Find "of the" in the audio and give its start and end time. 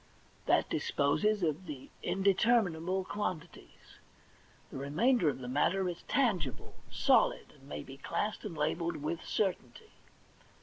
1.43-1.91, 5.29-5.47